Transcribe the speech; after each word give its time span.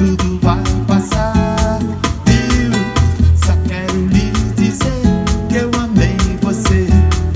tudo 0.00 0.38
vai 0.40 0.62
passar. 0.86 1.78
Viu? 2.24 2.72
Só 3.44 3.52
quero 3.68 4.06
lhe 4.06 4.30
dizer 4.56 5.02
que 5.46 5.56
eu 5.56 5.70
amei 5.78 6.16
você. 6.40 6.86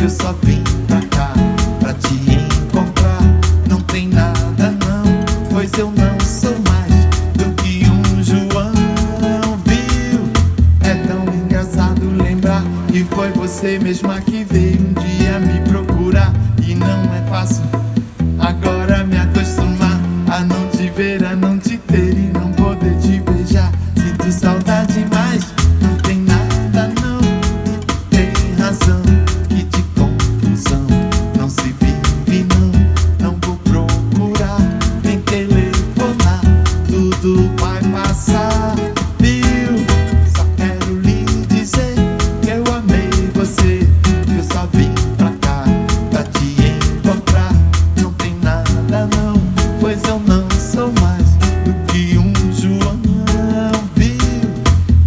Eu 0.00 0.08
só 0.08 0.32
vim 0.44 0.62
pra 0.86 1.00
cá 1.10 1.32
pra 1.80 1.92
te 1.94 2.14
encontrar. 2.14 3.20
Não 3.68 3.80
tem 3.80 4.06
nada, 4.06 4.70
não, 4.86 5.02
pois 5.50 5.72
eu 5.76 5.90
não 5.90 6.20
sou 6.20 6.54
mais 6.68 7.04
do 7.34 7.52
que 7.60 7.82
um 7.90 8.22
João. 8.22 8.72
Viu? 9.66 10.20
É 10.82 10.94
tão 11.08 11.34
engraçado 11.34 12.08
lembrar 12.22 12.62
que 12.86 13.02
foi 13.02 13.30
você 13.32 13.76
mesma 13.80 14.20
que 14.20 14.44
veio 14.44 14.80
um 14.80 14.92
dia 14.92 15.40
me 15.40 15.58
Tudo 37.22 37.48
vai 37.60 37.80
passar, 37.92 38.74
viu? 39.20 39.86
Só 40.36 40.44
quero 40.56 40.98
lhe 41.02 41.24
dizer 41.46 41.94
que 42.42 42.50
eu 42.50 42.64
amei 42.74 43.08
você. 43.32 43.88
Que 44.26 44.38
eu 44.38 44.42
só 44.42 44.66
vim 44.72 44.92
pra 45.16 45.30
cá 45.40 45.62
pra 46.10 46.24
te 46.24 46.56
encontrar. 46.98 47.52
Não 48.02 48.12
tem 48.14 48.34
nada, 48.42 49.08
não, 49.16 49.40
pois 49.80 50.02
eu 50.02 50.20
não 50.26 50.50
sou 50.50 50.92
mais 51.00 51.22
do 51.64 51.72
que 51.92 52.18
um 52.18 52.32
João, 52.52 53.00
viu? 53.94 54.18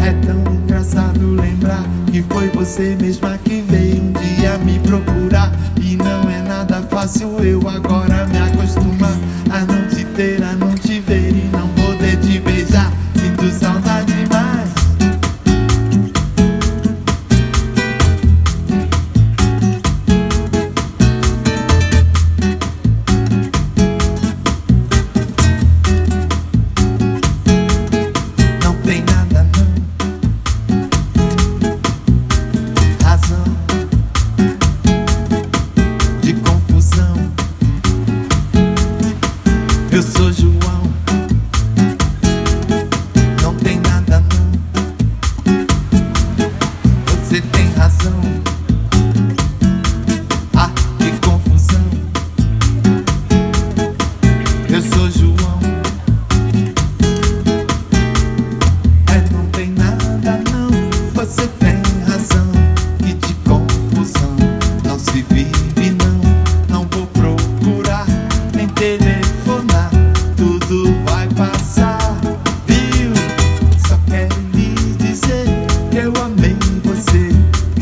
É 0.00 0.12
tão 0.26 0.52
engraçado 0.52 1.36
lembrar 1.36 1.84
que 2.10 2.22
foi 2.22 2.48
você 2.48 2.96
mesma 3.00 3.38
que 3.44 3.62
veio 3.62 4.02
um 4.02 4.12
dia 4.14 4.58
me 4.58 4.80
procurar. 4.80 5.52
E 5.80 5.96
não 5.96 6.28
é 6.28 6.42
nada 6.42 6.82
fácil 6.90 7.38
eu 7.38 7.68
agora 7.68 8.26
me 8.26 8.38
acostumar 8.38 9.16
a 9.48 9.60
não 9.60 9.79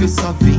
sabe 0.09 0.58